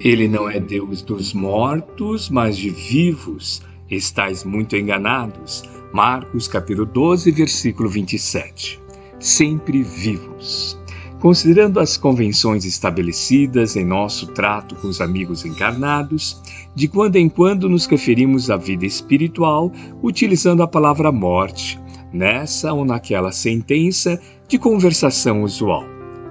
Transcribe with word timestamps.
Ele 0.00 0.28
não 0.28 0.48
é 0.48 0.60
Deus 0.60 1.02
dos 1.02 1.34
mortos, 1.34 2.30
mas 2.30 2.56
de 2.56 2.70
vivos. 2.70 3.62
Estais 3.90 4.44
muito 4.44 4.76
enganados. 4.76 5.64
Marcos 5.92 6.46
capítulo 6.46 6.86
12, 6.86 7.32
versículo 7.32 7.88
27. 7.88 8.80
Sempre 9.18 9.82
vivos. 9.82 10.78
Considerando 11.18 11.80
as 11.80 11.96
convenções 11.96 12.64
estabelecidas 12.64 13.74
em 13.74 13.84
nosso 13.84 14.28
trato 14.28 14.76
com 14.76 14.86
os 14.86 15.00
amigos 15.00 15.44
encarnados, 15.44 16.40
de 16.76 16.86
quando 16.86 17.16
em 17.16 17.28
quando 17.28 17.68
nos 17.68 17.86
referimos 17.86 18.52
à 18.52 18.56
vida 18.56 18.86
espiritual 18.86 19.72
utilizando 20.00 20.62
a 20.62 20.68
palavra 20.68 21.10
morte, 21.10 21.76
nessa 22.12 22.72
ou 22.72 22.84
naquela 22.84 23.32
sentença 23.32 24.20
de 24.46 24.60
conversação 24.60 25.42
usual. 25.42 25.84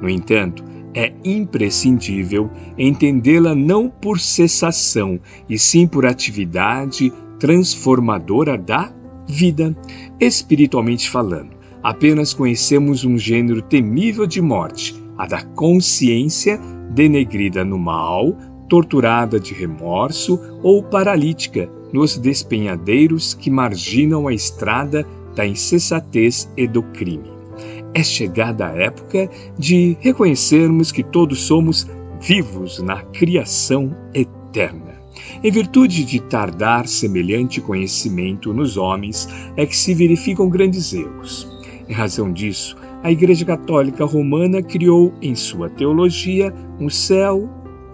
No 0.00 0.08
entanto, 0.08 0.62
é 0.94 1.12
imprescindível 1.24 2.50
entendê-la 2.76 3.54
não 3.54 3.88
por 3.88 4.18
cessação, 4.18 5.18
e 5.48 5.58
sim 5.58 5.86
por 5.86 6.06
atividade 6.06 7.12
transformadora 7.38 8.56
da 8.56 8.92
vida. 9.26 9.76
Espiritualmente 10.20 11.08
falando, 11.08 11.50
apenas 11.82 12.32
conhecemos 12.32 13.04
um 13.04 13.16
gênero 13.18 13.62
temível 13.62 14.26
de 14.26 14.40
morte, 14.40 14.94
a 15.16 15.26
da 15.26 15.42
consciência 15.42 16.58
denegrida 16.90 17.64
no 17.64 17.78
mal, 17.78 18.36
torturada 18.68 19.38
de 19.38 19.54
remorso 19.54 20.38
ou 20.62 20.82
paralítica 20.82 21.70
nos 21.92 22.18
despenhadeiros 22.18 23.34
que 23.34 23.50
marginam 23.50 24.28
a 24.28 24.34
estrada 24.34 25.06
da 25.34 25.46
insensatez 25.46 26.50
e 26.56 26.66
do 26.66 26.82
crime 26.82 27.37
é 27.98 28.04
chegada 28.04 28.68
a 28.68 28.72
época 28.76 29.28
de 29.58 29.96
reconhecermos 30.00 30.92
que 30.92 31.02
todos 31.02 31.42
somos 31.42 31.86
vivos 32.20 32.80
na 32.80 33.02
criação 33.02 33.94
eterna. 34.14 34.98
Em 35.42 35.50
virtude 35.50 36.04
de 36.04 36.20
tardar 36.20 36.86
semelhante 36.86 37.60
conhecimento 37.60 38.52
nos 38.54 38.76
homens, 38.76 39.28
é 39.56 39.66
que 39.66 39.76
se 39.76 39.94
verificam 39.94 40.48
grandes 40.48 40.92
erros. 40.92 41.48
Em 41.88 41.92
razão 41.92 42.32
disso, 42.32 42.76
a 43.02 43.10
Igreja 43.10 43.44
Católica 43.44 44.04
Romana 44.04 44.62
criou 44.62 45.12
em 45.20 45.34
sua 45.34 45.68
teologia 45.68 46.54
um 46.78 46.88
céu 46.88 47.48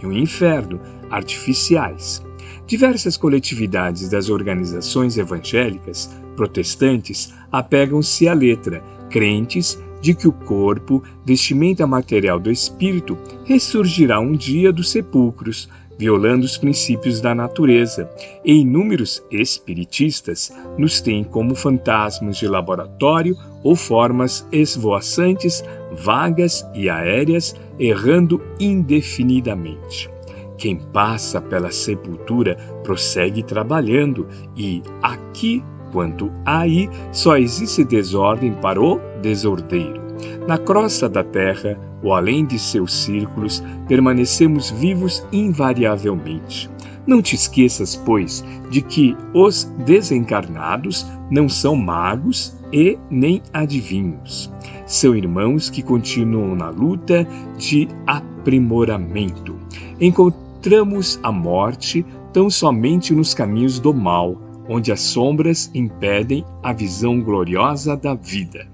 e 0.00 0.06
um 0.06 0.12
inferno 0.12 0.80
artificiais. 1.10 2.22
Diversas 2.66 3.16
coletividades 3.16 4.08
das 4.08 4.28
organizações 4.28 5.18
evangélicas 5.18 6.08
protestantes 6.36 7.34
apegam-se 7.50 8.28
à 8.28 8.34
letra, 8.34 8.80
crentes 9.10 9.78
de 10.00 10.14
que 10.14 10.28
o 10.28 10.32
corpo, 10.32 11.02
vestimenta 11.24 11.86
material 11.86 12.38
do 12.38 12.50
espírito, 12.50 13.18
ressurgirá 13.44 14.20
um 14.20 14.32
dia 14.32 14.72
dos 14.72 14.90
sepulcros, 14.90 15.68
violando 15.98 16.46
os 16.46 16.56
princípios 16.56 17.20
da 17.20 17.34
natureza, 17.34 18.08
e 18.44 18.60
inúmeros 18.60 19.22
espiritistas 19.30 20.52
nos 20.78 21.00
têm 21.00 21.24
como 21.24 21.56
fantasmas 21.56 22.36
de 22.36 22.46
laboratório 22.46 23.36
ou 23.64 23.74
formas 23.74 24.46
esvoaçantes, 24.52 25.64
vagas 25.92 26.64
e 26.72 26.88
aéreas, 26.88 27.56
errando 27.78 28.40
indefinidamente. 28.60 30.08
Quem 30.56 30.76
passa 30.76 31.40
pela 31.40 31.70
sepultura 31.70 32.56
prossegue 32.84 33.42
trabalhando, 33.42 34.28
e 34.56 34.82
aqui 35.02 35.62
quanto 35.92 36.30
aí 36.44 36.88
só 37.12 37.36
existe 37.36 37.84
desordem 37.84 38.52
para 38.54 38.80
o 38.80 39.00
desordeiro. 39.20 40.08
Na 40.46 40.58
crosta 40.58 41.08
da 41.08 41.22
terra, 41.22 41.78
ou 42.02 42.14
além 42.14 42.44
de 42.44 42.58
seus 42.58 42.92
círculos, 42.92 43.62
permanecemos 43.86 44.70
vivos 44.70 45.24
invariavelmente. 45.32 46.70
Não 47.06 47.22
te 47.22 47.34
esqueças, 47.34 47.96
pois, 47.96 48.44
de 48.70 48.82
que 48.82 49.16
os 49.32 49.64
desencarnados 49.84 51.06
não 51.30 51.48
são 51.48 51.74
magos 51.74 52.56
e 52.72 52.98
nem 53.10 53.42
adivinhos. 53.52 54.52
São 54.86 55.16
irmãos 55.16 55.70
que 55.70 55.82
continuam 55.82 56.54
na 56.54 56.68
luta 56.68 57.26
de 57.56 57.88
aprimoramento. 58.06 59.56
Encontramos 60.00 61.18
a 61.22 61.32
morte 61.32 62.04
tão 62.32 62.50
somente 62.50 63.14
nos 63.14 63.32
caminhos 63.32 63.80
do 63.80 63.94
mal, 63.94 64.36
onde 64.68 64.92
as 64.92 65.00
sombras 65.00 65.70
impedem 65.74 66.44
a 66.62 66.72
visão 66.72 67.20
gloriosa 67.20 67.96
da 67.96 68.14
vida. 68.14 68.68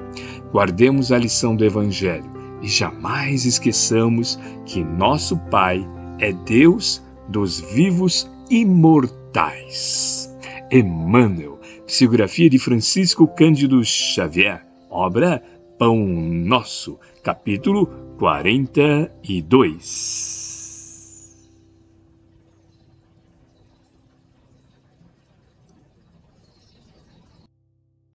Guardemos 0.52 1.10
a 1.12 1.18
lição 1.18 1.56
do 1.56 1.64
Evangelho 1.64 2.30
e 2.62 2.68
jamais 2.68 3.44
esqueçamos 3.44 4.38
que 4.66 4.82
nosso 4.82 5.36
Pai 5.50 5.86
é 6.18 6.32
Deus 6.32 7.02
dos 7.28 7.60
vivos 7.60 8.30
imortais. 8.50 10.34
Emmanuel, 10.70 11.58
psicografia 11.86 12.50
de 12.50 12.58
Francisco 12.58 13.28
Cândido 13.28 13.84
Xavier, 13.84 14.66
obra 14.90 15.40
Pão 15.78 15.96
Nosso, 15.98 16.98
capítulo 17.22 17.86
42. 18.18 20.33